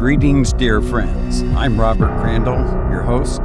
Greetings, 0.00 0.54
dear 0.54 0.80
friends. 0.80 1.42
I'm 1.58 1.78
Robert 1.78 2.18
Crandall, 2.22 2.56
your 2.90 3.02
host, 3.02 3.42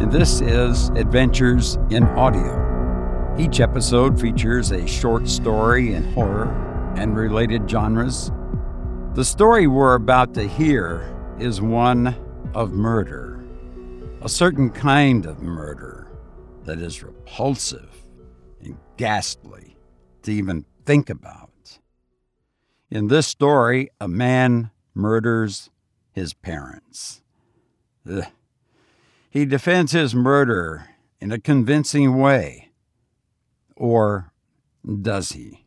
and 0.00 0.10
this 0.10 0.40
is 0.40 0.88
Adventures 0.96 1.76
in 1.90 2.04
Audio. 2.04 3.34
Each 3.38 3.60
episode 3.60 4.18
features 4.18 4.70
a 4.70 4.88
short 4.88 5.28
story 5.28 5.92
in 5.92 6.10
horror 6.14 6.48
and 6.96 7.14
related 7.14 7.68
genres. 7.68 8.32
The 9.12 9.26
story 9.26 9.66
we're 9.66 9.94
about 9.94 10.32
to 10.34 10.48
hear 10.48 11.14
is 11.38 11.60
one 11.60 12.16
of 12.54 12.72
murder, 12.72 13.44
a 14.22 14.28
certain 14.30 14.70
kind 14.70 15.26
of 15.26 15.42
murder 15.42 16.08
that 16.64 16.78
is 16.78 17.02
repulsive 17.02 17.90
and 18.62 18.78
ghastly 18.96 19.76
to 20.22 20.32
even 20.32 20.64
think 20.86 21.10
about. 21.10 21.78
In 22.90 23.08
this 23.08 23.26
story, 23.26 23.90
a 24.00 24.08
man 24.08 24.70
murders 24.94 25.68
his 26.14 26.32
parents. 26.32 27.20
Ugh. 28.10 28.24
He 29.28 29.44
defends 29.44 29.92
his 29.92 30.14
murder 30.14 30.88
in 31.20 31.32
a 31.32 31.40
convincing 31.40 32.16
way. 32.18 32.70
Or 33.76 34.32
does 35.02 35.30
he? 35.30 35.64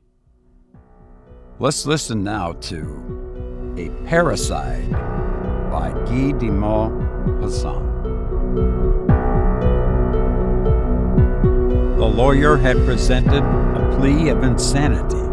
Let's 1.60 1.86
listen 1.86 2.23
now 2.23 2.54
to 2.54 3.73
A 3.78 3.90
Parricide 4.08 4.92
by 5.70 5.92
Guy 6.06 6.32
de 6.32 6.50
Maupassant. 6.50 7.95
The 11.98 12.06
lawyer 12.06 12.56
had 12.56 12.78
presented 12.86 13.44
a 13.44 13.98
plea 13.98 14.30
of 14.30 14.44
insanity 14.44 15.27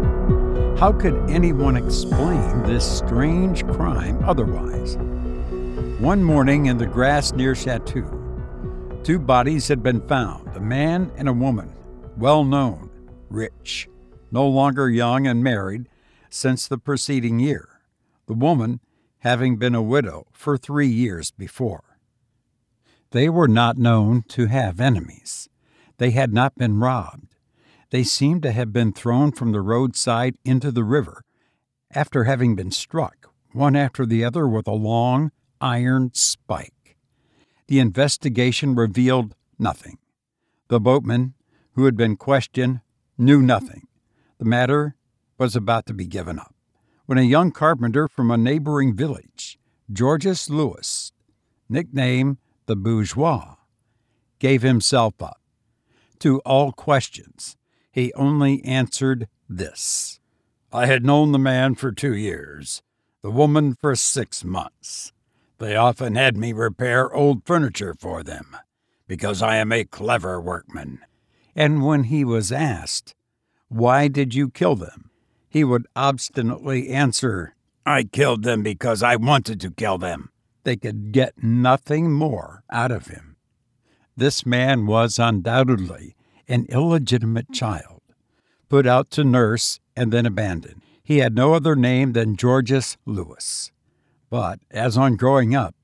how 0.77 0.91
could 0.91 1.15
anyone 1.29 1.77
explain 1.77 2.63
this 2.63 2.85
strange 2.97 3.65
crime 3.67 4.21
otherwise? 4.25 4.97
One 6.01 6.21
morning 6.21 6.65
in 6.65 6.77
the 6.77 6.85
grass 6.85 7.31
near 7.31 7.53
Chatou, 7.53 9.01
two 9.03 9.17
bodies 9.17 9.69
had 9.69 9.81
been 9.81 10.05
found 10.05 10.53
a 10.55 10.59
man 10.59 11.13
and 11.15 11.29
a 11.29 11.33
woman, 11.33 11.73
well 12.17 12.43
known, 12.43 12.89
rich, 13.29 13.87
no 14.31 14.45
longer 14.45 14.89
young 14.89 15.25
and 15.27 15.41
married 15.41 15.87
since 16.29 16.67
the 16.67 16.77
preceding 16.77 17.39
year, 17.39 17.79
the 18.27 18.33
woman 18.33 18.81
having 19.19 19.55
been 19.55 19.75
a 19.75 19.81
widow 19.81 20.27
for 20.33 20.57
three 20.57 20.87
years 20.87 21.31
before. 21.31 21.97
They 23.11 23.29
were 23.29 23.47
not 23.47 23.77
known 23.77 24.23
to 24.29 24.47
have 24.47 24.81
enemies. 24.81 25.47
They 25.99 26.11
had 26.11 26.33
not 26.33 26.57
been 26.57 26.81
robbed 26.81 27.34
they 27.89 28.03
seemed 28.03 28.43
to 28.43 28.51
have 28.51 28.73
been 28.73 28.91
thrown 28.91 29.31
from 29.31 29.51
the 29.51 29.61
roadside 29.61 30.37
into 30.43 30.71
the 30.71 30.83
river 30.83 31.23
after 31.91 32.25
having 32.25 32.55
been 32.55 32.71
struck, 32.71 33.29
one 33.53 33.75
after 33.75 34.05
the 34.05 34.23
other, 34.23 34.47
with 34.47 34.67
a 34.67 34.73
long 34.73 35.31
iron 35.61 36.11
spike. 36.13 36.97
The 37.67 37.79
investigation 37.79 38.75
revealed 38.75 39.35
nothing. 39.57 39.97
The 40.67 40.79
boatman, 40.79 41.33
who 41.73 41.85
had 41.85 41.95
been 41.95 42.15
questioned, 42.15 42.81
knew 43.17 43.41
nothing. 43.41 43.87
The 44.39 44.45
matter 44.45 44.95
was 45.37 45.55
about 45.55 45.85
to 45.87 45.93
be 45.93 46.05
given 46.05 46.39
up 46.39 46.55
when 47.05 47.17
a 47.17 47.23
young 47.23 47.51
carpenter 47.51 48.07
from 48.07 48.31
a 48.31 48.37
neighboring 48.37 48.95
village, 48.95 49.59
Georges 49.91 50.49
Louis, 50.49 51.11
nicknamed 51.69 52.37
the 52.65 52.75
Bourgeois, 52.75 53.55
gave 54.39 54.63
himself 54.63 55.21
up 55.21 55.39
to 56.19 56.39
all 56.39 56.71
questions 56.71 57.55
he 57.95 58.11
only 58.15 58.61
answered 58.65 59.25
this 59.47 60.19
I 60.73 60.85
had 60.85 61.05
known 61.05 61.31
the 61.31 61.39
man 61.39 61.75
for 61.75 61.93
two 61.93 62.13
years, 62.13 62.83
the 63.21 63.31
woman 63.31 63.73
for 63.79 63.95
six 63.95 64.43
months. 64.43 65.13
They 65.59 65.77
often 65.77 66.15
had 66.15 66.35
me 66.35 66.51
repair 66.51 67.13
old 67.15 67.45
furniture 67.45 67.95
for 67.97 68.21
them, 68.21 68.57
because 69.07 69.41
I 69.41 69.55
am 69.55 69.71
a 69.71 69.85
clever 69.85 70.41
workman. 70.41 70.99
And 71.55 71.85
when 71.85 72.03
he 72.05 72.25
was 72.25 72.51
asked, 72.51 73.15
Why 73.69 74.09
did 74.09 74.35
you 74.35 74.49
kill 74.49 74.75
them? 74.75 75.09
he 75.47 75.63
would 75.63 75.87
obstinately 75.95 76.89
answer, 76.89 77.55
I 77.85 78.03
killed 78.03 78.43
them 78.43 78.61
because 78.61 79.01
I 79.03 79.15
wanted 79.15 79.61
to 79.61 79.71
kill 79.71 79.97
them. 79.97 80.31
They 80.65 80.75
could 80.75 81.13
get 81.13 81.41
nothing 81.41 82.11
more 82.11 82.65
out 82.69 82.91
of 82.91 83.07
him. 83.07 83.37
This 84.17 84.45
man 84.45 84.85
was 84.85 85.17
undoubtedly 85.17 86.17
an 86.47 86.65
illegitimate 86.69 87.51
child, 87.51 88.01
put 88.69 88.85
out 88.87 89.09
to 89.11 89.23
nurse 89.23 89.79
and 89.95 90.11
then 90.11 90.25
abandoned. 90.25 90.81
He 91.03 91.19
had 91.19 91.35
no 91.35 91.53
other 91.53 91.75
name 91.75 92.13
than 92.13 92.35
Georges 92.35 92.97
Louis. 93.05 93.71
But 94.29 94.59
as 94.71 94.97
on 94.97 95.15
growing 95.15 95.55
up, 95.55 95.75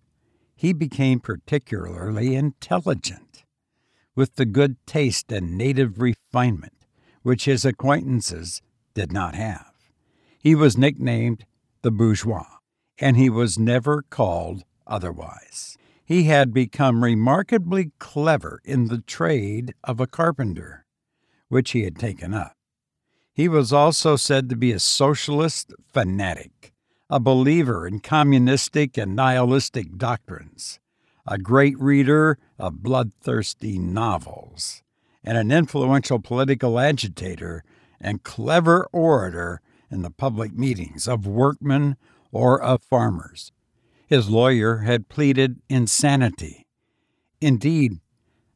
he 0.56 0.74
became 0.74 1.20
particularly 1.20 2.36
intelligent, 2.36 3.44
with 4.16 4.36
the 4.36 4.46
good 4.46 4.76
taste 4.86 5.32
and 5.32 5.58
native 5.58 6.02
refinement 6.02 6.74
which 7.24 7.46
his 7.46 7.66
acquaintances 7.66 8.62
did 8.94 9.12
not 9.12 9.36
have. 9.36 9.72
He 10.40 10.56
was 10.56 10.78
nicknamed 10.78 11.46
the 11.82 11.92
bourgeois, 11.92 12.58
and 13.00 13.16
he 13.16 13.30
was 13.30 13.60
never 13.60 14.04
called 14.04 14.64
otherwise 14.88 15.78
he 16.06 16.24
had 16.24 16.54
become 16.54 17.04
remarkably 17.04 17.92
clever 18.00 18.62
in 18.66 18.88
the 18.88 19.02
trade 19.02 19.74
of 19.84 20.00
a 20.00 20.08
carpenter, 20.08 20.86
which 21.48 21.72
he 21.72 21.84
had 21.84 21.98
taken 21.98 22.34
up. 22.34 22.56
He 23.34 23.48
was 23.48 23.72
also 23.72 24.16
said 24.16 24.50
to 24.50 24.56
be 24.56 24.72
a 24.72 24.80
socialist 24.80 25.74
fanatic, 25.94 26.74
a 27.10 27.20
believer 27.20 27.88
in 27.88 28.00
communistic 28.00 28.98
and 28.98 29.16
nihilistic 29.16 29.98
doctrines, 29.98 30.80
a 31.26 31.38
great 31.38 31.80
reader 31.80 32.38
of 32.60 32.84
bloodthirsty 32.84 33.80
novels, 33.80 34.84
and 35.24 35.38
an 35.38 35.52
influential 35.52 36.20
political 36.20 36.80
agitator 36.80 37.64
and 38.00 38.24
clever 38.24 38.88
orator 38.92 39.62
in 39.90 40.02
the 40.02 40.12
public 40.12 40.54
meetings 40.54 41.08
of 41.08 41.28
workmen 41.28 41.96
or 42.32 42.62
of 42.62 42.82
farmers. 42.84 43.52
His 44.12 44.30
lawyer 44.30 44.80
had 44.80 45.08
pleaded 45.08 45.62
insanity. 45.70 46.68
Indeed, 47.40 48.02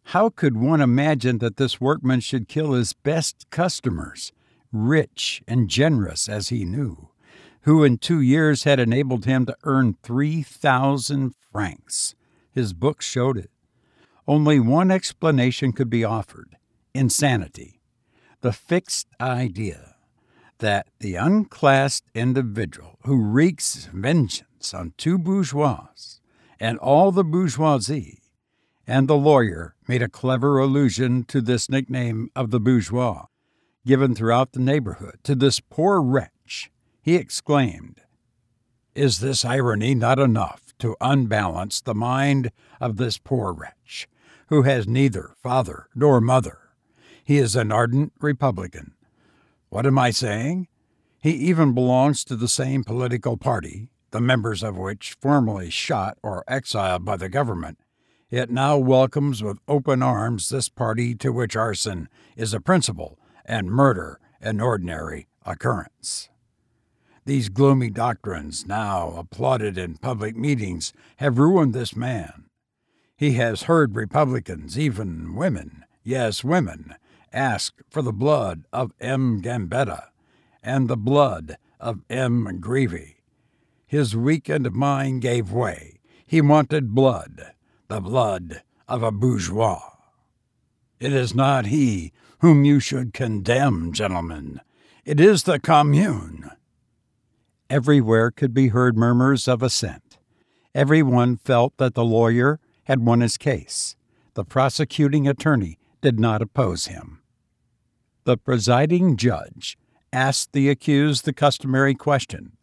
how 0.08 0.28
could 0.28 0.58
one 0.58 0.82
imagine 0.82 1.38
that 1.38 1.56
this 1.56 1.80
workman 1.80 2.20
should 2.20 2.50
kill 2.50 2.74
his 2.74 2.92
best 2.92 3.50
customers, 3.52 4.34
rich 4.74 5.42
and 5.48 5.70
generous 5.70 6.28
as 6.28 6.50
he 6.50 6.66
knew, 6.66 7.08
who 7.62 7.86
in 7.86 8.00
two 8.00 8.20
years 8.20 8.66
had 8.66 8.82
enabled 8.82 9.24
him 9.24 9.46
to 9.46 9.56
earn 9.64 9.96
3,000 10.04 11.34
francs? 11.54 12.16
His 12.52 12.74
book 12.74 13.02
showed 13.02 13.38
it. 13.38 13.50
Only 14.28 14.60
one 14.60 14.92
explanation 14.92 15.72
could 15.72 15.90
be 15.90 16.04
offered 16.04 16.58
insanity, 16.94 17.80
the 18.42 18.52
fixed 18.52 19.08
idea 19.22 19.96
that 20.58 20.88
the 21.00 21.16
unclassed 21.16 22.04
individual 22.14 23.00
who 23.06 23.22
wreaks 23.22 23.86
vengeance 23.94 24.55
on 24.74 24.94
two 24.98 25.18
bourgeois 25.18 25.88
and 26.60 26.78
all 26.80 27.12
the 27.12 27.24
bourgeoisie, 27.24 28.22
and 28.88 29.08
the 29.08 29.18
lawyer 29.18 29.76
made 29.88 30.02
a 30.02 30.10
clever 30.10 30.60
allusion 30.60 31.24
to 31.26 31.42
this 31.42 31.70
nickname 31.70 32.30
of 32.36 32.52
the 32.52 32.60
bourgeois, 32.60 33.26
given 33.86 34.16
throughout 34.16 34.54
the 34.54 34.60
neighborhood 34.60 35.20
to 35.24 35.36
this 35.36 35.60
poor 35.60 36.02
wretch. 36.02 36.72
He 37.02 37.16
exclaimed, 37.16 38.02
Is 38.94 39.20
this 39.20 39.44
irony 39.46 39.96
not 39.96 40.20
enough 40.20 40.74
to 40.80 40.96
unbalance 41.02 41.82
the 41.82 41.96
mind 41.96 42.52
of 42.80 42.98
this 42.98 43.18
poor 43.18 43.54
wretch, 43.54 44.08
who 44.48 44.64
has 44.64 44.88
neither 44.88 45.34
father 45.42 45.88
nor 45.94 46.22
mother? 46.22 46.60
He 47.24 47.38
is 47.38 47.56
an 47.56 47.72
ardent 47.72 48.14
Republican. 48.20 48.94
What 49.70 49.86
am 49.86 49.98
I 49.98 50.12
saying? 50.12 50.68
He 51.20 51.32
even 51.32 51.74
belongs 51.74 52.24
to 52.26 52.36
the 52.36 52.48
same 52.48 52.84
political 52.84 53.36
party 53.36 53.90
the 54.16 54.22
members 54.22 54.64
of 54.64 54.78
which, 54.78 55.18
formerly 55.20 55.70
shot 55.70 56.18
or 56.24 56.46
exiled 56.48 57.04
by 57.04 57.18
the 57.18 57.28
government, 57.28 57.78
it 58.32 58.50
now 58.50 58.78
welcomes 58.78 59.44
with 59.44 59.60
open 59.68 60.02
arms 60.02 60.48
this 60.48 60.70
party 60.70 61.14
to 61.14 61.34
which 61.34 61.54
arson 61.54 62.08
is 62.38 62.54
a 62.54 62.62
principle 62.62 63.20
and 63.44 63.70
murder 63.70 64.22
an 64.40 64.62
ordinary 64.62 65.28
occurrence. 65.46 66.30
These 67.26 67.50
gloomy 67.50 67.90
doctrines, 67.90 68.66
now 68.66 69.10
applauded 69.18 69.78
in 69.78 69.98
public 69.98 70.38
meetings, 70.38 70.94
have 71.18 71.38
ruined 71.38 71.74
this 71.74 71.94
man. 71.94 72.46
He 73.18 73.34
has 73.34 73.64
heard 73.64 73.98
Republicans, 73.98 74.80
even 74.80 75.36
women, 75.36 75.84
yes, 76.06 76.42
women, 76.42 76.96
ask 77.34 77.82
for 77.90 78.02
the 78.02 78.14
blood 78.14 78.64
of 78.72 78.94
M. 79.02 79.42
Gambetta 79.42 80.04
and 80.64 80.88
the 80.88 80.96
blood 80.96 81.58
of 81.82 82.00
M. 82.10 82.62
Grévy 82.62 83.15
his 83.88 84.16
weakened 84.16 84.72
mind 84.72 85.22
gave 85.22 85.52
way. 85.52 86.00
He 86.26 86.42
wanted 86.42 86.96
blood, 86.96 87.54
the 87.88 88.02
blood 88.02 88.64
of 88.88 89.04
a 89.04 89.12
bourgeois. 89.12 89.82
It 91.00 91.14
is 91.14 91.36
not 91.36 91.68
he 91.68 92.12
whom 92.40 92.66
you 92.66 92.80
should 92.80 93.14
condemn, 93.14 93.94
gentlemen. 93.94 94.62
It 95.04 95.20
is 95.20 95.44
the 95.44 95.60
commune. 95.60 96.50
Everywhere 97.70 98.32
could 98.32 98.54
be 98.54 98.70
heard 98.70 98.98
murmurs 98.98 99.48
of 99.48 99.62
assent. 99.64 100.18
Everyone 100.74 101.38
felt 101.38 101.78
that 101.78 101.94
the 101.94 102.06
lawyer 102.06 102.60
had 102.84 103.06
won 103.06 103.22
his 103.22 103.38
case. 103.38 103.96
The 104.34 104.46
prosecuting 104.46 105.28
attorney 105.28 105.80
did 106.02 106.20
not 106.20 106.42
oppose 106.42 106.86
him. 106.86 107.22
The 108.26 108.38
presiding 108.38 109.18
judge 109.18 109.78
asked 110.12 110.54
the 110.54 110.70
accused 110.70 111.26
the 111.26 111.34
customary 111.34 111.96
question 111.96 112.54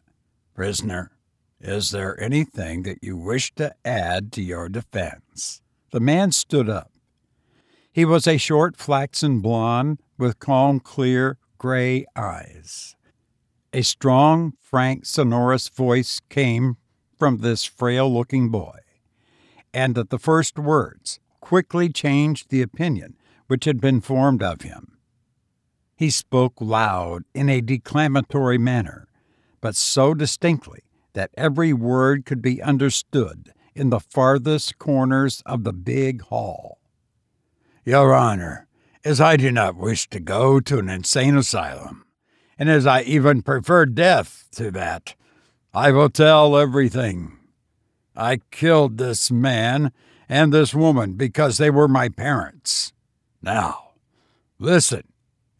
Prisoner, 0.53 1.11
is 1.59 1.89
there 1.89 2.19
anything 2.21 2.83
that 2.83 2.99
you 3.01 3.17
wish 3.17 3.53
to 3.55 3.73
add 3.83 4.31
to 4.33 4.41
your 4.41 4.69
defense? 4.69 5.61
The 5.91 5.99
man 5.99 6.31
stood 6.31 6.69
up. 6.69 6.91
He 7.91 8.05
was 8.05 8.27
a 8.27 8.37
short, 8.37 8.77
flaxen 8.77 9.39
blond 9.39 9.99
with 10.17 10.39
calm, 10.39 10.79
clear, 10.79 11.37
gray 11.57 12.05
eyes. 12.15 12.95
A 13.73 13.81
strong, 13.81 14.53
frank, 14.59 15.05
sonorous 15.05 15.69
voice 15.69 16.21
came 16.29 16.77
from 17.17 17.37
this 17.37 17.63
frail 17.63 18.13
looking 18.13 18.49
boy, 18.49 18.79
and 19.73 19.97
at 19.97 20.11
the 20.11 20.19
first 20.19 20.59
words 20.59 21.19
quickly 21.39 21.89
changed 21.89 22.49
the 22.49 22.61
opinion 22.61 23.17
which 23.47 23.65
had 23.65 23.81
been 23.81 24.01
formed 24.01 24.43
of 24.43 24.61
him. 24.61 24.97
He 25.95 26.09
spoke 26.09 26.53
loud 26.59 27.23
in 27.33 27.49
a 27.49 27.61
declamatory 27.61 28.57
manner, 28.57 29.07
but 29.63 29.77
so 29.77 30.13
distinctly 30.13 30.81
that 31.13 31.31
every 31.37 31.71
word 31.71 32.25
could 32.25 32.41
be 32.41 32.61
understood 32.61 33.53
in 33.73 33.89
the 33.89 33.99
farthest 34.01 34.77
corners 34.77 35.41
of 35.45 35.63
the 35.63 35.71
big 35.71 36.21
hall. 36.23 36.81
Your 37.85 38.13
Honor, 38.13 38.67
as 39.05 39.21
I 39.21 39.37
do 39.37 39.53
not 39.53 39.77
wish 39.77 40.09
to 40.09 40.19
go 40.19 40.59
to 40.59 40.79
an 40.79 40.89
insane 40.89 41.37
asylum, 41.37 42.03
and 42.59 42.69
as 42.69 42.85
I 42.85 43.03
even 43.03 43.41
prefer 43.41 43.85
death 43.85 44.49
to 44.55 44.69
that, 44.71 45.15
I 45.73 45.91
will 45.91 46.09
tell 46.09 46.57
everything. 46.57 47.37
I 48.17 48.41
killed 48.51 48.97
this 48.97 49.31
man 49.31 49.93
and 50.27 50.53
this 50.53 50.75
woman 50.75 51.13
because 51.13 51.57
they 51.57 51.69
were 51.69 51.87
my 51.87 52.09
parents. 52.09 52.91
Now, 53.41 53.91
listen 54.59 55.03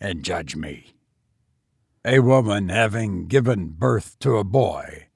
and 0.02 0.24
judge 0.24 0.58
me. 0.58 0.94
A 2.06 2.20
woman 2.20 2.68
having 2.68 3.28
given 3.28 3.70
birth 3.70 4.18
to 4.20 4.38
a 4.38 4.44
boy 4.44 5.08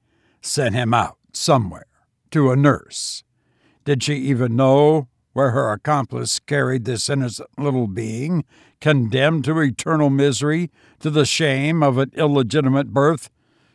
sent 0.41 0.73
him 0.73 0.93
out 0.93 1.17
somewhere 1.33 1.87
to 2.31 2.49
a 2.49 2.55
nurse. 2.55 3.23
Did 3.83 4.03
she 4.03 4.15
even 4.15 4.55
know 4.55 5.09
where 5.33 5.51
her 5.51 5.71
accomplice 5.71 6.39
carried 6.39 6.85
this 6.85 7.09
innocent 7.09 7.49
little 7.57 7.87
being, 7.87 8.45
condemned 8.79 9.43
to 9.45 9.59
eternal 9.59 10.09
misery, 10.09 10.71
to 10.99 11.09
the 11.09 11.25
shame 11.25 11.83
of 11.83 11.97
an 11.97 12.11
illegitimate 12.15 12.93
birth, 12.93 13.29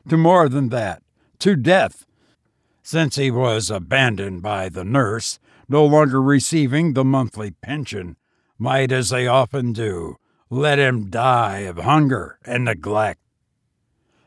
to 0.08 0.16
more 0.16 0.48
than 0.48 0.70
that, 0.70 1.02
to 1.38 1.54
death, 1.54 2.06
since 2.82 3.16
he 3.16 3.30
was 3.30 3.70
abandoned 3.70 4.42
by 4.42 4.68
the 4.68 4.84
nurse, 4.84 5.38
no 5.68 5.84
longer 5.84 6.20
receiving 6.20 6.94
the 6.94 7.04
monthly 7.04 7.50
pension, 7.50 8.16
might, 8.58 8.90
as 8.90 9.10
they 9.10 9.26
often 9.26 9.72
do, 9.72 10.16
let 10.52 10.78
him 10.78 11.08
die 11.10 11.60
of 11.60 11.78
hunger 11.78 12.38
and 12.44 12.64
neglect. 12.64 13.20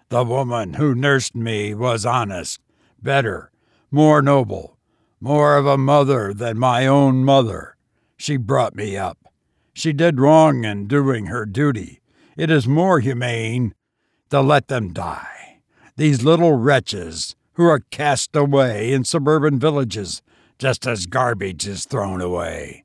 The 0.09 0.23
woman 0.23 0.73
who 0.75 0.95
nursed 0.95 1.35
me 1.35 1.73
was 1.73 2.05
honest, 2.05 2.59
better, 3.01 3.51
more 3.91 4.21
noble, 4.21 4.77
more 5.19 5.57
of 5.57 5.65
a 5.65 5.77
mother 5.77 6.33
than 6.33 6.57
my 6.57 6.87
own 6.87 7.23
mother. 7.23 7.75
She 8.17 8.37
brought 8.37 8.75
me 8.75 8.97
up. 8.97 9.17
She 9.73 9.93
did 9.93 10.19
wrong 10.19 10.63
in 10.63 10.87
doing 10.87 11.27
her 11.27 11.45
duty. 11.45 12.01
It 12.37 12.49
is 12.49 12.67
more 12.67 12.99
humane 12.99 13.73
to 14.29 14.41
let 14.41 14.67
them 14.67 14.93
die 14.93 15.35
these 15.97 16.23
little 16.23 16.53
wretches 16.53 17.35
who 17.53 17.65
are 17.65 17.79
cast 17.79 18.35
away 18.35 18.91
in 18.91 19.05
suburban 19.05 19.59
villages 19.59 20.21
just 20.59 20.85
as 20.85 21.05
garbage 21.05 21.67
is 21.67 21.85
thrown 21.85 22.21
away. 22.21 22.83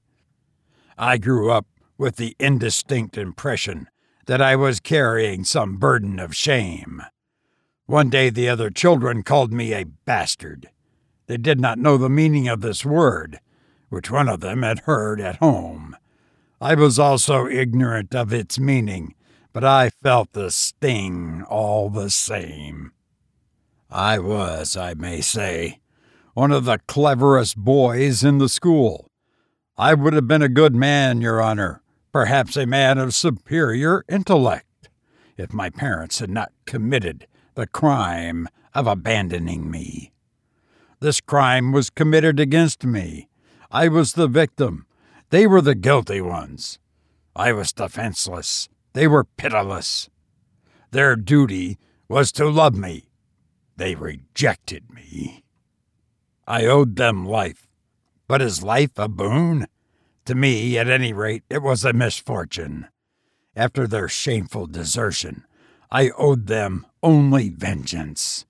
I 0.97 1.19
grew 1.19 1.51
up 1.51 1.67
with 2.01 2.17
the 2.17 2.35
indistinct 2.41 3.19
impression 3.19 3.87
that 4.25 4.41
I 4.41 4.57
was 4.57 4.81
carrying 4.81 5.45
some 5.45 5.77
burden 5.77 6.19
of 6.19 6.35
shame. 6.35 7.03
One 7.85 8.09
day 8.09 8.31
the 8.31 8.49
other 8.49 8.71
children 8.71 9.23
called 9.23 9.53
me 9.53 9.75
a 9.75 9.85
bastard. 9.85 10.71
They 11.27 11.37
did 11.37 11.61
not 11.61 11.79
know 11.79 11.99
the 11.99 12.09
meaning 12.09 12.49
of 12.49 12.63
this 12.63 12.87
word, 12.87 13.39
which 13.91 14.11
one 14.11 14.31
of 14.31 14.41
them 14.41 14.63
had 14.63 14.79
heard 14.81 15.21
at 15.21 15.37
home. 15.37 15.95
I 16.59 16.75
was 16.75 16.99
also 16.99 17.47
ignorant 17.47 18.15
of 18.15 18.33
its 18.33 18.59
meaning, 18.59 19.15
but 19.53 19.63
I 19.63 19.91
felt 20.03 20.33
the 20.33 20.51
sting 20.51 21.45
all 21.51 21.91
the 21.91 22.09
same. 22.09 22.93
I 23.91 24.19
was, 24.19 24.75
I 24.75 24.95
may 24.95 25.21
say, 25.21 25.81
one 26.33 26.51
of 26.51 26.65
the 26.65 26.81
cleverest 26.87 27.59
boys 27.59 28.25
in 28.25 28.39
the 28.39 28.49
school. 28.49 29.11
I 29.77 29.93
would 29.93 30.15
have 30.15 30.27
been 30.27 30.43
a 30.43 30.49
good 30.49 30.75
man, 30.75 31.21
Your 31.21 31.43
Honor, 31.43 31.83
perhaps 32.13 32.57
a 32.57 32.67
man 32.67 32.99
of 32.99 33.15
superior 33.15 34.05
intellect, 34.09 34.89
if 35.37 35.53
my 35.53 35.71
parents 35.71 36.19
had 36.19 36.31
not 36.31 36.53
committed 36.67 37.27
the 37.55 37.67
crime 37.67 38.49
of 38.75 38.87
abandoning 38.87 39.71
me. 39.71 40.13
This 41.01 41.21
crime 41.21 41.73
was 41.73 41.91
committed 41.91 42.39
against 42.39 42.85
me. 42.85 43.29
I 43.71 43.89
was 43.89 44.13
the 44.13 44.29
victim. 44.29 44.87
They 45.31 45.47
were 45.47 45.63
the 45.63 45.75
guilty 45.75 46.21
ones. 46.21 46.79
I 47.35 47.53
was 47.53 47.73
defenseless. 47.73 48.69
They 48.93 49.07
were 49.07 49.25
pitiless. 49.25 50.11
Their 50.91 51.17
duty 51.17 51.79
was 52.09 52.33
to 52.33 52.49
love 52.49 52.75
me 52.75 53.11
they 53.81 53.95
rejected 53.95 54.93
me. 54.93 55.43
I 56.47 56.67
owed 56.67 56.97
them 56.97 57.25
life. 57.25 57.67
But 58.29 58.43
is 58.43 58.63
life 58.63 58.99
a 58.99 59.09
boon? 59.09 59.67
To 60.27 60.35
me, 60.35 60.79
at 60.79 60.89
any 60.89 61.13
rate, 61.13 61.43
it 61.51 61.63
was 61.63 61.85
a 61.85 61.93
misfortune. 61.93 62.89
After 63.57 63.87
their 63.87 64.09
shameful 64.09 64.67
desertion, 64.67 65.45
I 65.91 66.11
owed 66.11 66.47
them 66.47 66.87
only 67.03 67.49
vengeance. 67.49 68.47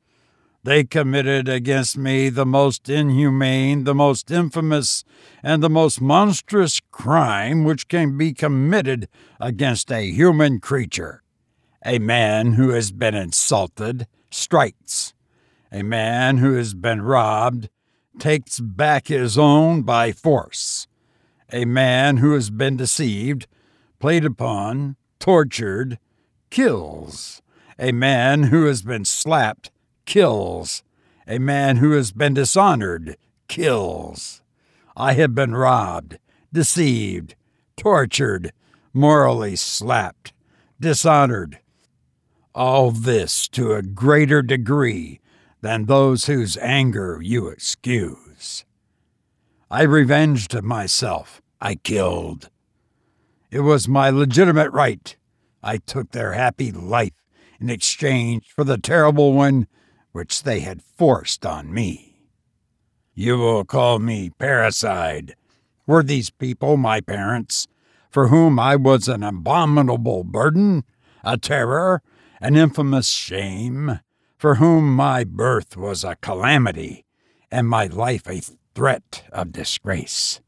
They 0.63 0.85
committed 0.85 1.49
against 1.49 1.97
me 1.97 2.29
the 2.29 2.45
most 2.45 2.91
inhumane, 2.91 3.85
the 3.85 3.95
most 3.95 4.31
infamous, 4.31 5.05
and 5.43 5.63
the 5.63 5.71
most 5.71 6.03
monstrous 6.03 6.81
crime 6.91 7.65
which 7.65 7.89
can 7.89 8.19
be 8.19 8.35
committed 8.35 9.09
against 9.41 9.91
a 9.91 10.11
human 10.11 10.61
creature. 10.61 11.23
A 11.87 11.99
man 11.99 12.55
who 12.55 12.71
has 12.71 12.93
been 12.93 13.15
insulted 13.15 14.07
strikes, 14.31 15.15
a 15.73 15.83
man 15.83 16.39
who 16.39 16.53
has 16.57 16.75
been 16.75 17.01
robbed 17.01 17.71
takes 18.19 18.61
back 18.61 19.09
his 19.09 19.39
own 19.39 19.81
by 19.81 20.13
force. 20.13 20.87
A 21.53 21.65
man 21.65 22.19
who 22.19 22.35
has 22.35 22.49
been 22.49 22.77
deceived, 22.77 23.47
played 23.99 24.25
upon, 24.25 24.97
tortured, 25.19 25.99
kills. 26.51 27.43
A 27.79 27.93
man 27.93 28.45
who 28.45 28.67
has 28.67 28.83
been 28.83 29.05
slapped 29.05 29.71
kills. 30.07 30.83
A 31.27 31.39
man 31.39 31.79
who 31.79 31.93
has 31.93 32.13
been 32.13 32.35
dishonored 32.35 33.17
kills. 33.49 34.43
I 34.97 35.15
have 35.15 35.35
been 35.35 35.55
robbed, 35.55 36.19
deceived, 36.53 37.35
tortured, 37.77 38.53
morally 38.93 39.57
slapped, 39.57 40.33
dishonored. 40.79 41.59
All 42.55 42.91
this 42.91 43.49
to 43.49 43.73
a 43.73 43.83
greater 43.83 44.43
degree 44.43 45.21
than 45.63 45.87
those 45.87 46.27
whose 46.27 46.57
anger 46.59 47.21
you 47.23 47.49
excuse. 47.49 48.65
I 49.71 49.83
revenged 49.83 50.61
myself. 50.63 51.41
I 51.61 51.77
killed. 51.77 52.51
It 53.51 53.61
was 53.61 53.89
my 53.89 54.11
legitimate 54.11 54.71
right. 54.73 55.17
I 55.63 55.77
took 55.79 56.11
their 56.11 56.33
happy 56.33 56.73
life 56.73 57.13
in 57.61 57.71
exchange 57.71 58.51
for 58.55 58.65
the 58.65 58.79
terrible 58.79 59.33
one 59.33 59.67
which 60.13 60.43
they 60.43 60.61
had 60.61 60.83
forced 60.83 61.47
on 61.47 61.73
me. 61.73 62.17
You 63.15 63.39
will 63.39 63.65
call 63.65 63.99
me 63.99 64.31
parricide. 64.31 65.35
Were 65.87 66.03
these 66.03 66.31
people 66.31 66.77
my 66.77 67.01
parents, 67.01 67.67
for 68.11 68.29
whom 68.29 68.59
I 68.59 68.77
was 68.77 69.09
an 69.09 69.23
abominable 69.23 70.25
burden, 70.25 70.85
a 71.23 71.37
terror, 71.37 72.03
an 72.41 72.57
infamous 72.57 73.09
shame? 73.09 74.01
for 74.41 74.55
whom 74.55 74.97
my 74.97 75.23
birth 75.23 75.77
was 75.77 76.03
a 76.03 76.17
calamity 76.17 77.05
and 77.51 77.69
my 77.69 77.85
life 77.85 78.27
a 78.27 78.41
threat 78.75 79.25
of 79.33 79.53
disgrace. 79.53 80.41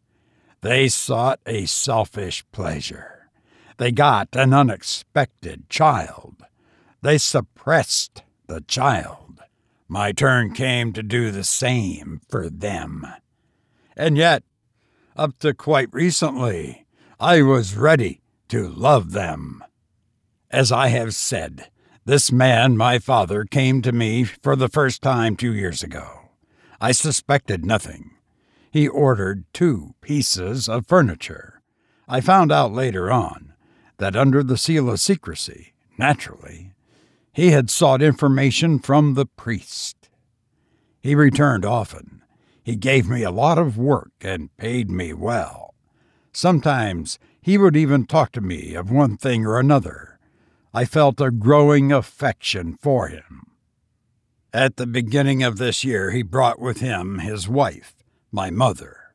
They 0.60 0.88
sought 0.88 1.40
a 1.44 1.66
selfish 1.66 2.44
pleasure. 2.52 3.28
They 3.78 3.90
got 3.90 4.28
an 4.34 4.54
unexpected 4.54 5.68
child. 5.68 6.44
They 7.02 7.18
suppressed 7.18 8.22
the 8.46 8.60
child. 8.60 9.40
My 9.88 10.12
turn 10.12 10.54
came 10.54 10.92
to 10.92 11.02
do 11.02 11.30
the 11.30 11.44
same 11.44 12.20
for 12.28 12.48
them. 12.48 13.06
And 13.96 14.16
yet, 14.16 14.44
up 15.16 15.38
to 15.40 15.52
quite 15.52 15.92
recently, 15.92 16.86
I 17.20 17.42
was 17.42 17.76
ready 17.76 18.22
to 18.48 18.68
love 18.68 19.12
them. 19.12 19.62
As 20.50 20.70
I 20.70 20.88
have 20.88 21.14
said, 21.14 21.70
this 22.04 22.32
man, 22.32 22.76
my 22.76 22.98
father, 22.98 23.44
came 23.44 23.82
to 23.82 23.92
me 23.92 24.24
for 24.24 24.56
the 24.56 24.68
first 24.68 25.02
time 25.02 25.36
two 25.36 25.52
years 25.52 25.82
ago. 25.82 26.30
I 26.80 26.92
suspected 26.92 27.64
nothing. 27.64 28.11
He 28.72 28.88
ordered 28.88 29.44
two 29.52 29.94
pieces 30.00 30.66
of 30.66 30.86
furniture. 30.86 31.60
I 32.08 32.22
found 32.22 32.50
out 32.50 32.72
later 32.72 33.12
on 33.12 33.52
that 33.98 34.16
under 34.16 34.42
the 34.42 34.56
seal 34.56 34.88
of 34.88 34.98
secrecy, 34.98 35.74
naturally, 35.98 36.72
he 37.34 37.50
had 37.50 37.68
sought 37.68 38.00
information 38.00 38.78
from 38.78 39.12
the 39.12 39.26
priest. 39.26 40.08
He 41.02 41.14
returned 41.14 41.66
often. 41.66 42.22
He 42.62 42.74
gave 42.74 43.10
me 43.10 43.22
a 43.22 43.30
lot 43.30 43.58
of 43.58 43.76
work 43.76 44.12
and 44.22 44.56
paid 44.56 44.90
me 44.90 45.12
well. 45.12 45.74
Sometimes 46.32 47.18
he 47.42 47.58
would 47.58 47.76
even 47.76 48.06
talk 48.06 48.32
to 48.32 48.40
me 48.40 48.74
of 48.74 48.90
one 48.90 49.18
thing 49.18 49.44
or 49.44 49.58
another. 49.58 50.18
I 50.72 50.86
felt 50.86 51.20
a 51.20 51.30
growing 51.30 51.92
affection 51.92 52.78
for 52.80 53.08
him. 53.08 53.48
At 54.50 54.76
the 54.76 54.86
beginning 54.86 55.42
of 55.42 55.58
this 55.58 55.84
year, 55.84 56.10
he 56.10 56.22
brought 56.22 56.58
with 56.58 56.80
him 56.80 57.18
his 57.18 57.50
wife, 57.50 58.01
my 58.32 58.50
mother. 58.50 59.14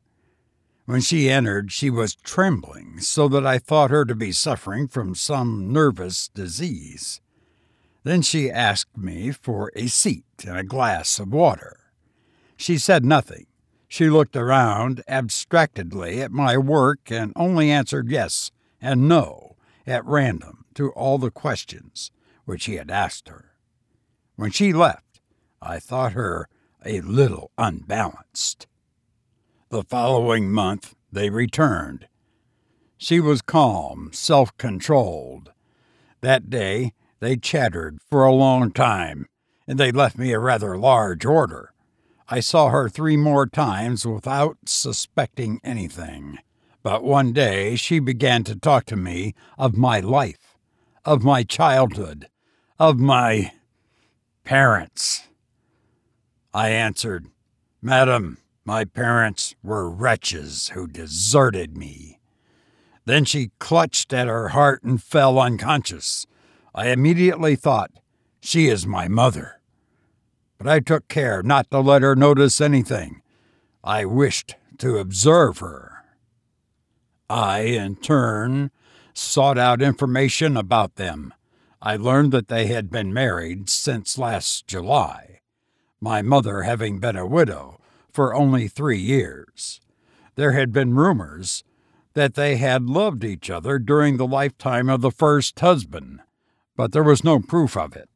When 0.86 1.00
she 1.02 1.28
entered, 1.28 1.70
she 1.70 1.90
was 1.90 2.14
trembling, 2.14 3.00
so 3.00 3.28
that 3.28 3.46
I 3.46 3.58
thought 3.58 3.90
her 3.90 4.06
to 4.06 4.14
be 4.14 4.32
suffering 4.32 4.88
from 4.88 5.14
some 5.14 5.70
nervous 5.70 6.28
disease. 6.28 7.20
Then 8.04 8.22
she 8.22 8.50
asked 8.50 8.96
me 8.96 9.32
for 9.32 9.70
a 9.76 9.88
seat 9.88 10.24
and 10.46 10.56
a 10.56 10.64
glass 10.64 11.18
of 11.18 11.32
water. 11.32 11.90
She 12.56 12.78
said 12.78 13.04
nothing. 13.04 13.46
She 13.86 14.08
looked 14.08 14.36
around 14.36 15.02
abstractedly 15.08 16.22
at 16.22 16.30
my 16.30 16.56
work 16.56 17.10
and 17.10 17.32
only 17.36 17.70
answered 17.70 18.10
yes 18.10 18.50
and 18.80 19.08
no 19.08 19.56
at 19.86 20.04
random 20.04 20.64
to 20.74 20.90
all 20.92 21.18
the 21.18 21.30
questions 21.30 22.10
which 22.44 22.66
he 22.66 22.76
had 22.76 22.90
asked 22.90 23.28
her. 23.28 23.52
When 24.36 24.52
she 24.52 24.72
left, 24.72 25.20
I 25.60 25.80
thought 25.80 26.12
her 26.12 26.48
a 26.84 27.00
little 27.00 27.50
unbalanced. 27.58 28.67
The 29.70 29.82
following 29.82 30.50
month, 30.50 30.94
they 31.12 31.28
returned. 31.28 32.08
She 32.96 33.20
was 33.20 33.42
calm, 33.42 34.08
self 34.14 34.56
controlled. 34.56 35.52
That 36.22 36.48
day, 36.48 36.94
they 37.20 37.36
chattered 37.36 37.98
for 38.08 38.24
a 38.24 38.32
long 38.32 38.72
time, 38.72 39.26
and 39.66 39.78
they 39.78 39.92
left 39.92 40.16
me 40.16 40.32
a 40.32 40.38
rather 40.38 40.78
large 40.78 41.26
order. 41.26 41.74
I 42.30 42.40
saw 42.40 42.70
her 42.70 42.88
three 42.88 43.18
more 43.18 43.46
times 43.46 44.06
without 44.06 44.56
suspecting 44.64 45.60
anything. 45.62 46.38
But 46.82 47.04
one 47.04 47.34
day 47.34 47.76
she 47.76 47.98
began 47.98 48.44
to 48.44 48.56
talk 48.56 48.86
to 48.86 48.96
me 48.96 49.34
of 49.58 49.76
my 49.76 50.00
life, 50.00 50.56
of 51.04 51.22
my 51.22 51.42
childhood, 51.42 52.28
of 52.78 52.98
my 52.98 53.52
parents. 54.44 55.28
I 56.54 56.70
answered, 56.70 57.26
Madam, 57.82 58.38
my 58.68 58.84
parents 58.84 59.56
were 59.62 59.88
wretches 59.88 60.68
who 60.74 60.86
deserted 60.86 61.74
me. 61.74 62.20
Then 63.06 63.24
she 63.24 63.50
clutched 63.58 64.12
at 64.12 64.26
her 64.26 64.48
heart 64.48 64.82
and 64.82 65.02
fell 65.02 65.38
unconscious. 65.38 66.26
I 66.74 66.88
immediately 66.88 67.56
thought, 67.56 67.90
She 68.40 68.68
is 68.68 68.86
my 68.86 69.08
mother. 69.08 69.62
But 70.58 70.68
I 70.68 70.80
took 70.80 71.08
care 71.08 71.42
not 71.42 71.70
to 71.70 71.80
let 71.80 72.02
her 72.02 72.14
notice 72.14 72.60
anything. 72.60 73.22
I 73.82 74.04
wished 74.04 74.54
to 74.76 74.98
observe 74.98 75.60
her. 75.60 76.04
I, 77.30 77.60
in 77.60 77.96
turn, 77.96 78.70
sought 79.14 79.56
out 79.56 79.80
information 79.80 80.58
about 80.58 80.96
them. 80.96 81.32
I 81.80 81.96
learned 81.96 82.32
that 82.32 82.48
they 82.48 82.66
had 82.66 82.90
been 82.90 83.14
married 83.14 83.70
since 83.70 84.18
last 84.18 84.66
July, 84.66 85.40
my 86.02 86.20
mother 86.20 86.64
having 86.64 86.98
been 86.98 87.16
a 87.16 87.26
widow 87.26 87.78
for 88.12 88.34
only 88.34 88.68
three 88.68 88.98
years. 88.98 89.80
There 90.34 90.52
had 90.52 90.72
been 90.72 90.94
rumors 90.94 91.64
that 92.14 92.34
they 92.34 92.56
had 92.56 92.84
loved 92.84 93.24
each 93.24 93.50
other 93.50 93.78
during 93.78 94.16
the 94.16 94.26
lifetime 94.26 94.88
of 94.88 95.00
the 95.00 95.10
first 95.10 95.58
husband, 95.60 96.20
but 96.76 96.92
there 96.92 97.02
was 97.02 97.24
no 97.24 97.38
proof 97.38 97.76
of 97.76 97.94
it. 97.96 98.08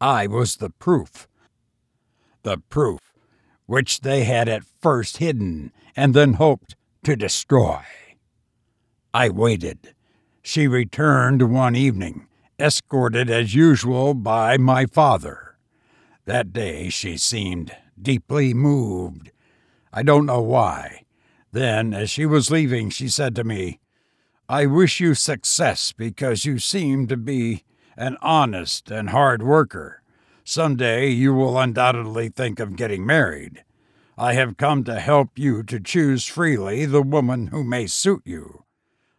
I 0.00 0.26
was 0.26 0.56
the 0.56 0.70
proof. 0.70 1.28
The 2.42 2.58
proof 2.58 3.00
which 3.66 4.00
they 4.00 4.24
had 4.24 4.48
at 4.48 4.64
first 4.64 5.18
hidden 5.18 5.72
and 5.96 6.14
then 6.14 6.34
hoped 6.34 6.76
to 7.04 7.16
destroy. 7.16 7.82
I 9.12 9.28
waited. 9.28 9.94
She 10.42 10.66
returned 10.66 11.52
one 11.52 11.76
evening, 11.76 12.26
escorted 12.58 13.30
as 13.30 13.54
usual 13.54 14.14
by 14.14 14.56
my 14.58 14.86
father. 14.86 15.56
That 16.26 16.52
day 16.52 16.88
she 16.88 17.16
seemed 17.16 17.74
deeply 18.00 18.54
moved. 18.54 19.30
I 19.92 20.02
don't 20.02 20.26
know 20.26 20.40
why. 20.40 21.04
Then, 21.52 21.94
as 21.94 22.10
she 22.10 22.26
was 22.26 22.50
leaving, 22.50 22.90
she 22.90 23.08
said 23.08 23.36
to 23.36 23.44
me, 23.44 23.80
I 24.48 24.66
wish 24.66 25.00
you 25.00 25.14
success 25.14 25.92
because 25.92 26.44
you 26.44 26.58
seem 26.58 27.06
to 27.06 27.16
be 27.16 27.64
an 27.96 28.16
honest 28.20 28.90
and 28.90 29.10
hard 29.10 29.42
worker. 29.42 30.02
Some 30.42 30.76
day 30.76 31.08
you 31.08 31.32
will 31.32 31.58
undoubtedly 31.58 32.28
think 32.28 32.60
of 32.60 32.76
getting 32.76 33.06
married. 33.06 33.64
I 34.18 34.34
have 34.34 34.56
come 34.56 34.84
to 34.84 35.00
help 35.00 35.38
you 35.38 35.62
to 35.64 35.80
choose 35.80 36.26
freely 36.26 36.84
the 36.84 37.02
woman 37.02 37.48
who 37.48 37.64
may 37.64 37.86
suit 37.86 38.22
you. 38.24 38.64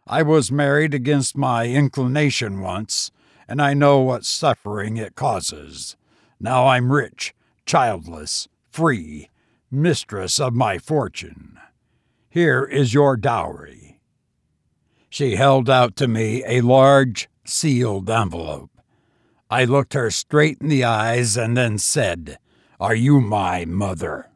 I 0.06 0.22
was 0.22 0.52
married 0.52 0.94
against 0.94 1.36
my 1.36 1.66
inclination 1.66 2.60
once, 2.60 3.10
and 3.48 3.60
I 3.60 3.74
know 3.74 3.98
what 3.98 4.24
suffering 4.24 4.96
it 4.96 5.16
causes. 5.16 5.96
Now 6.38 6.68
I'm 6.68 6.92
rich, 6.92 7.34
childless, 7.64 8.46
free, 8.76 9.30
mistress 9.70 10.38
of 10.38 10.52
my 10.52 10.76
fortune. 10.76 11.58
Here 12.28 12.62
is 12.62 12.92
your 12.92 13.16
dowry. 13.16 14.00
She 15.08 15.36
held 15.36 15.70
out 15.70 15.96
to 15.96 16.06
me 16.06 16.44
a 16.46 16.60
large, 16.60 17.30
sealed 17.46 18.10
envelope. 18.10 18.70
I 19.48 19.64
looked 19.64 19.94
her 19.94 20.10
straight 20.10 20.58
in 20.60 20.68
the 20.68 20.84
eyes 20.84 21.38
and 21.38 21.56
then 21.56 21.78
said, 21.78 22.36
Are 22.78 22.94
you 22.94 23.22
my 23.22 23.64
mother? 23.64 24.28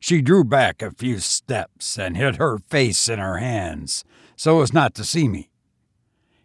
She 0.00 0.20
drew 0.22 0.42
back 0.42 0.82
a 0.82 0.90
few 0.90 1.20
steps 1.20 1.96
and 1.96 2.16
hid 2.16 2.36
her 2.36 2.58
face 2.58 3.08
in 3.08 3.20
her 3.20 3.36
hands 3.36 4.04
so 4.34 4.60
as 4.60 4.72
not 4.72 4.92
to 4.96 5.04
see 5.04 5.28
me. 5.28 5.50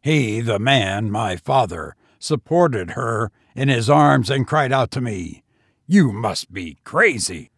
He, 0.04 0.40
the 0.40 0.60
man, 0.60 1.10
my 1.10 1.36
father, 1.36 1.96
supported 2.20 2.92
her 2.92 3.32
in 3.56 3.70
his 3.70 3.90
arms 3.90 4.30
and 4.30 4.46
cried 4.46 4.72
out 4.72 4.92
to 4.92 5.02
me, 5.02 5.42
you 5.88 6.12
must 6.12 6.52
be 6.52 6.78
crazy. 6.84 7.50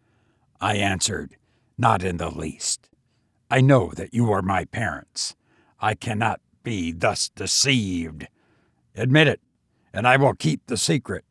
I 0.61 0.75
answered, 0.75 1.35
Not 1.77 2.03
in 2.03 2.17
the 2.17 2.29
least. 2.29 2.89
I 3.49 3.61
know 3.61 3.91
that 3.95 4.13
you 4.13 4.31
are 4.31 4.43
my 4.43 4.65
parents. 4.65 5.35
I 5.79 5.95
cannot 5.95 6.39
be 6.63 6.91
thus 6.91 7.29
deceived. 7.29 8.27
Admit 8.95 9.27
it, 9.27 9.41
and 9.91 10.07
I 10.07 10.17
will 10.17 10.35
keep 10.35 10.67
the 10.67 10.77
secret. 10.77 11.25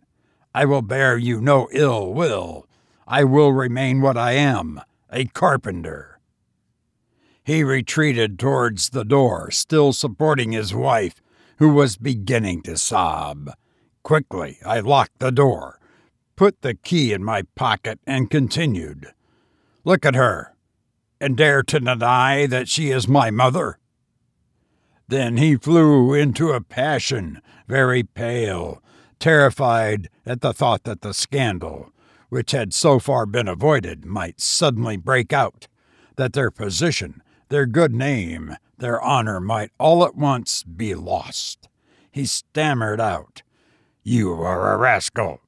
I 0.53 0.65
will 0.65 0.83
bear 0.83 1.17
you 1.17 1.41
no 1.41 1.69
ill 1.71 2.13
will. 2.13 2.67
I 3.07 3.23
will 3.23 3.53
remain 3.53 4.01
what 4.01 4.17
I 4.17 4.33
am 4.33 4.81
a 5.11 5.27
carpenter. 5.27 6.19
He 7.45 7.63
retreated 7.63 8.39
towards 8.39 8.91
the 8.91 9.05
door, 9.05 9.51
still 9.51 9.93
supporting 9.93 10.53
his 10.53 10.75
wife, 10.75 11.23
who 11.59 11.71
was 11.71 11.97
beginning 11.97 12.63
to 12.63 12.77
sob. 12.77 13.53
Quickly, 14.03 14.59
I 14.67 14.81
locked 14.81 15.19
the 15.19 15.33
door 15.33 15.79
put 16.39 16.63
the 16.63 16.73
key 16.73 17.13
in 17.13 17.25
my 17.25 17.43
pocket, 17.57 17.99
and 18.07 18.31
continued, 18.31 19.09
Look 19.85 20.07
at 20.07 20.15
her, 20.15 20.55
and 21.21 21.37
dare 21.37 21.65
to 21.65 21.81
deny 21.81 22.47
that 22.47 22.69
she 22.69 22.93
is 22.93 23.09
my 23.09 23.29
mother? 23.33 23.81
Then 25.09 25.37
he 25.37 25.57
flew 25.57 26.15
into 26.15 26.53
a 26.53 26.61
passion, 26.61 27.43
very 27.67 28.05
pale, 28.05 28.81
terrified 29.19 30.09
at 30.25 30.41
the 30.41 30.53
thought 30.53 30.85
that 30.85 31.01
the 31.01 31.13
scandal, 31.13 31.91
which 32.29 32.53
had 32.53 32.73
so 32.73 33.01
far 33.01 33.27
been 33.27 33.49
avoided, 33.49 34.05
might 34.05 34.41
suddenly 34.41 34.97
break 34.97 35.33
out, 35.33 35.67
that 36.15 36.35
their 36.35 36.53
position, 36.53 37.21
their 37.49 37.67
good 37.67 37.93
name, 37.93 38.57
their 38.79 39.03
honor 39.03 39.41
might 39.41 39.73
all 39.77 40.05
at 40.05 40.15
once 40.15 40.63
be 40.63 40.95
lost. 40.95 41.69
He 42.13 42.27
stammered 42.27 43.01
out, 43.01 43.43
You 44.05 44.35
are 44.35 44.73
a 44.73 44.77
rascal. 44.77 45.41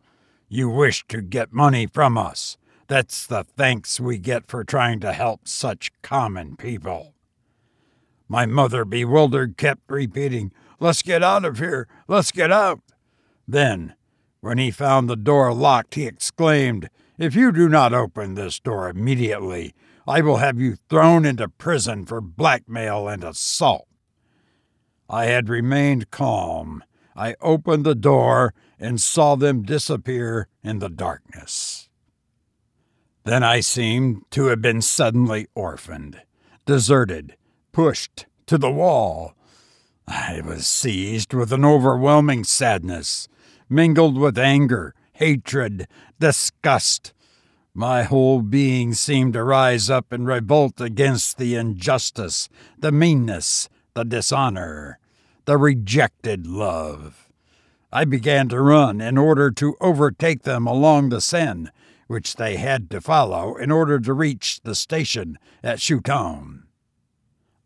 You 0.53 0.69
wish 0.69 1.07
to 1.07 1.23
get 1.23 1.53
money 1.53 1.87
from 1.87 2.19
us. 2.19 2.59
That's 2.89 3.25
the 3.25 3.45
thanks 3.45 4.01
we 4.01 4.19
get 4.19 4.49
for 4.49 4.65
trying 4.65 4.99
to 4.99 5.13
help 5.13 5.47
such 5.47 5.93
common 6.03 6.57
people. 6.57 7.15
My 8.29 8.47
mother, 8.47 8.85
bewildered, 8.85 9.57
kept 9.57 9.83
repeating, 9.89 10.53
Let's 10.81 11.03
get 11.03 11.23
out 11.23 11.45
of 11.45 11.61
here! 11.61 11.87
Let's 12.09 12.33
get 12.33 12.51
out! 12.51 12.81
Then, 13.47 13.95
when 14.41 14.59
he 14.59 14.73
found 14.73 15.09
the 15.09 15.15
door 15.15 15.55
locked, 15.55 15.95
he 15.95 16.09
exclaimed, 16.09 16.91
If 17.17 17.37
you 17.37 17.53
do 17.53 17.69
not 17.69 17.95
open 17.95 18.35
this 18.35 18.59
door 18.59 18.89
immediately, 18.89 19.73
I 20.05 20.21
will 20.21 20.39
have 20.39 20.59
you 20.59 20.75
thrown 20.89 21.25
into 21.25 21.49
prison 21.49 22.07
for 22.07 22.21
blackmail 22.21 23.07
and 23.07 23.23
assault. 23.23 23.87
I 25.09 25.27
had 25.27 25.49
remained 25.49 26.11
calm. 26.11 26.83
I 27.15 27.37
opened 27.41 27.85
the 27.85 27.95
door 27.95 28.53
and 28.81 29.01
saw 29.01 29.37
them 29.37 29.63
disappear 29.63 30.49
in 30.65 30.79
the 30.79 30.89
darkness. 30.89 31.89
Then 33.25 33.45
I 33.45 33.61
seemed 33.61 34.25
to 34.31 34.47
have 34.47 34.63
been 34.63 34.81
suddenly 34.81 35.47
orphaned, 35.55 36.23
deserted, 36.65 37.37
pushed 37.71 38.27
to 38.47 38.57
the 38.57 38.71
wall. 38.71 39.35
I 40.09 40.41
was 40.41 40.67
seized 40.67 41.35
with 41.35 41.53
an 41.53 41.65
overwhelming 41.65 42.45
sadness, 42.45 43.29
mingled 43.69 44.17
with 44.17 44.39
anger, 44.39 44.95
hatred, 45.13 45.87
disgust. 46.19 47.13
My 47.75 48.03
whole 48.03 48.41
being 48.41 48.95
seemed 48.95 49.35
to 49.35 49.45
rise 49.45 49.89
up 49.89 50.13
in 50.13 50.25
revolt 50.25 50.81
against 50.81 51.39
the 51.39 51.55
injustice, 51.55 52.49
the 52.79 52.91
meanness, 52.91 53.69
the 53.95 54.05
dishonor, 54.05 54.99
the 55.45 55.57
rejected 55.57 56.47
love. 56.47 57.30
I 57.93 58.05
began 58.05 58.49
to 58.51 58.61
run 58.61 59.01
in 59.01 59.19
order 59.19 59.51
to 59.51 59.77
overtake 59.81 60.43
them 60.43 60.67
along 60.67 61.09
the 61.09 61.21
Seine, 61.21 61.71
which 62.07 62.37
they 62.37 62.57
had 62.57 62.89
to 62.91 63.01
follow 63.01 63.57
in 63.57 63.71
order 63.71 63.99
to 63.99 64.13
reach 64.13 64.61
the 64.63 64.75
station 64.75 65.39
at 65.63 65.79
Chatou. 65.79 66.63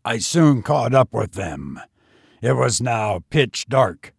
I 0.05 0.19
soon 0.19 0.63
caught 0.63 0.95
up 0.95 1.13
with 1.13 1.33
them. 1.33 1.81
It 2.43 2.53
was 2.53 2.81
now 2.81 3.21
pitch 3.31 3.67
dark. 3.69 4.15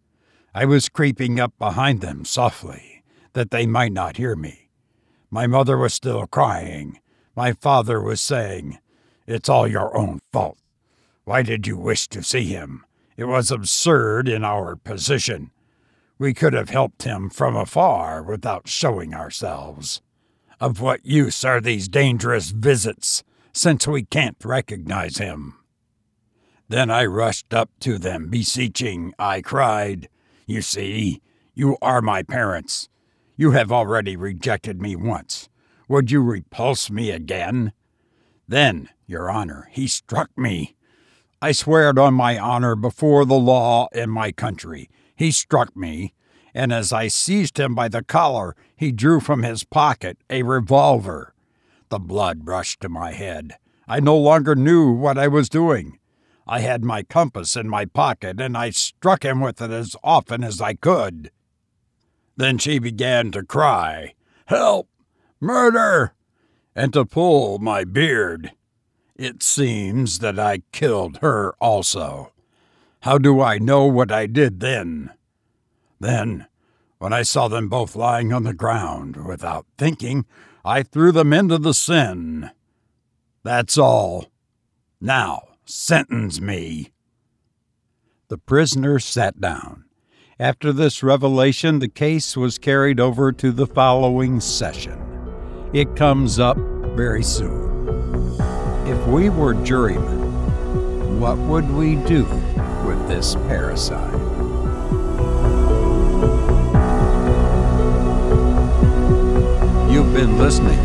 I 0.54 0.64
was 0.64 0.88
creeping 0.88 1.38
up 1.38 1.52
behind 1.58 2.00
them 2.00 2.24
softly, 2.24 3.04
that 3.34 3.50
they 3.50 3.66
might 3.66 3.92
not 3.92 4.16
hear 4.16 4.34
me. 4.34 4.70
My 5.30 5.46
mother 5.46 5.76
was 5.76 5.94
still 5.94 6.26
crying. 6.26 6.98
My 7.36 7.52
father 7.52 8.00
was 8.00 8.20
saying, 8.20 8.78
It's 9.26 9.48
all 9.48 9.68
your 9.68 9.96
own 9.96 10.20
fault. 10.32 10.58
Why 11.24 11.42
did 11.42 11.66
you 11.66 11.76
wish 11.76 12.08
to 12.08 12.22
see 12.22 12.44
him? 12.44 12.84
It 13.16 13.24
was 13.24 13.50
absurd 13.50 14.28
in 14.28 14.44
our 14.44 14.76
position. 14.76 15.50
We 16.18 16.32
could 16.32 16.54
have 16.54 16.70
helped 16.70 17.02
him 17.02 17.28
from 17.28 17.56
afar 17.56 18.22
without 18.22 18.68
showing 18.68 19.14
ourselves. 19.14 20.00
Of 20.58 20.80
what 20.80 21.04
use 21.04 21.44
are 21.44 21.60
these 21.60 21.88
dangerous 21.88 22.50
visits, 22.50 23.22
since 23.52 23.86
we 23.86 24.04
can't 24.04 24.42
recognize 24.42 25.18
him? 25.18 25.54
Then 26.68 26.90
I 26.90 27.04
rushed 27.04 27.52
up 27.52 27.70
to 27.80 27.98
them, 27.98 28.28
beseeching. 28.28 29.12
I 29.18 29.42
cried, 29.42 30.08
You 30.46 30.62
see, 30.62 31.20
you 31.54 31.76
are 31.82 32.00
my 32.00 32.22
parents. 32.22 32.88
You 33.36 33.50
have 33.50 33.70
already 33.70 34.16
rejected 34.16 34.80
me 34.80 34.96
once. 34.96 35.50
Would 35.88 36.10
you 36.10 36.22
repulse 36.22 36.90
me 36.90 37.10
again? 37.10 37.72
Then, 38.48 38.88
Your 39.06 39.30
Honor, 39.30 39.68
he 39.70 39.86
struck 39.86 40.30
me. 40.36 40.76
I 41.42 41.52
swear 41.52 41.90
it 41.90 41.98
on 41.98 42.14
my 42.14 42.38
honor 42.38 42.74
before 42.74 43.26
the 43.26 43.34
law 43.34 43.88
and 43.92 44.10
my 44.10 44.32
country. 44.32 44.88
He 45.16 45.32
struck 45.32 45.76
me 45.76 46.14
and 46.56 46.72
as 46.72 46.90
I 46.90 47.08
seized 47.08 47.60
him 47.60 47.74
by 47.74 47.88
the 47.88 48.02
collar, 48.02 48.56
he 48.74 48.90
drew 48.90 49.20
from 49.20 49.42
his 49.42 49.62
pocket 49.62 50.16
a 50.30 50.42
revolver. 50.42 51.34
The 51.90 51.98
blood 51.98 52.48
rushed 52.48 52.80
to 52.80 52.88
my 52.88 53.12
head. 53.12 53.58
I 53.86 54.00
no 54.00 54.16
longer 54.16 54.56
knew 54.56 54.90
what 54.90 55.18
I 55.18 55.28
was 55.28 55.50
doing. 55.50 55.98
I 56.46 56.60
had 56.60 56.82
my 56.82 57.02
compass 57.02 57.56
in 57.56 57.68
my 57.68 57.84
pocket, 57.84 58.40
and 58.40 58.56
I 58.56 58.70
struck 58.70 59.22
him 59.22 59.40
with 59.40 59.60
it 59.60 59.70
as 59.70 59.96
often 60.02 60.42
as 60.42 60.62
I 60.62 60.72
could. 60.72 61.30
Then 62.38 62.56
she 62.56 62.78
began 62.78 63.32
to 63.32 63.44
cry, 63.44 64.14
Help! 64.46 64.88
Murder! 65.40 66.14
and 66.74 66.90
to 66.94 67.04
pull 67.04 67.58
my 67.58 67.84
beard. 67.84 68.52
It 69.14 69.42
seems 69.42 70.20
that 70.20 70.38
I 70.38 70.62
killed 70.72 71.18
her 71.18 71.54
also. 71.60 72.32
How 73.06 73.18
do 73.18 73.40
I 73.40 73.58
know 73.58 73.84
what 73.84 74.10
I 74.10 74.26
did 74.26 74.58
then? 74.58 75.12
Then, 76.00 76.48
when 76.98 77.12
I 77.12 77.22
saw 77.22 77.46
them 77.46 77.68
both 77.68 77.94
lying 77.94 78.32
on 78.32 78.42
the 78.42 78.52
ground, 78.52 79.28
without 79.28 79.64
thinking, 79.78 80.26
I 80.64 80.82
threw 80.82 81.12
them 81.12 81.32
into 81.32 81.56
the 81.56 81.72
Seine. 81.72 82.50
That's 83.44 83.78
all. 83.78 84.26
Now, 85.00 85.50
sentence 85.64 86.40
me. 86.40 86.90
The 88.26 88.38
prisoner 88.38 88.98
sat 88.98 89.40
down. 89.40 89.84
After 90.40 90.72
this 90.72 91.04
revelation, 91.04 91.78
the 91.78 91.88
case 91.88 92.36
was 92.36 92.58
carried 92.58 92.98
over 92.98 93.30
to 93.30 93.52
the 93.52 93.68
following 93.68 94.40
session. 94.40 95.00
It 95.72 95.94
comes 95.94 96.40
up 96.40 96.56
very 96.96 97.22
soon. 97.22 98.36
If 98.84 99.06
we 99.06 99.30
were 99.30 99.54
jurymen, 99.54 101.20
what 101.20 101.38
would 101.38 101.70
we 101.70 101.94
do 101.94 102.26
with 102.84 103.08
this 103.08 103.34
parricide. 103.34 104.12
You've 109.90 110.12
been 110.12 110.38
listening 110.38 110.78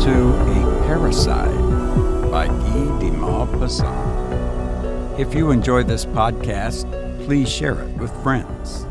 to 0.00 0.10
A 0.10 0.84
Parricide 0.86 2.30
by 2.30 2.48
Guy 2.48 2.98
de 2.98 3.10
Maupassant. 3.10 5.18
If 5.18 5.34
you 5.34 5.50
enjoyed 5.50 5.86
this 5.86 6.04
podcast, 6.04 6.84
please 7.24 7.50
share 7.50 7.80
it 7.80 7.96
with 7.96 8.10
friends. 8.22 8.84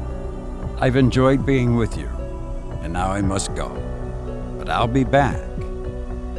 I've 0.79 0.95
enjoyed 0.95 1.45
being 1.45 1.75
with 1.75 1.97
you, 1.97 2.07
and 2.81 2.93
now 2.93 3.11
I 3.11 3.21
must 3.21 3.53
go. 3.55 3.69
But 4.57 4.69
I'll 4.69 4.87
be 4.87 5.03
back. 5.03 5.41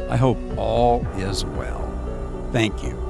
I 0.09 0.15
hope 0.15 0.37
all 0.57 1.05
is 1.17 1.45
well. 1.45 1.83
Thank 2.51 2.83
you. 2.83 3.06